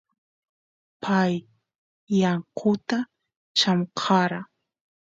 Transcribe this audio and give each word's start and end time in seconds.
pay 1.03 1.33
yakuta 2.21 2.97
chamkara 3.59 4.39